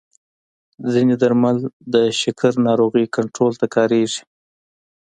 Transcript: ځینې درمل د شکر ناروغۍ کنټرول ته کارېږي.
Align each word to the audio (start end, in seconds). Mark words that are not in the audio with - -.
ځینې 0.91 1.15
درمل 1.21 1.57
د 1.93 1.95
شکر 2.21 2.53
ناروغۍ 2.67 3.05
کنټرول 3.15 3.53
ته 3.59 3.65
کارېږي. 3.75 4.21